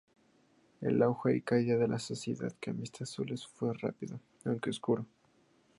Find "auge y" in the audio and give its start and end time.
1.03-1.41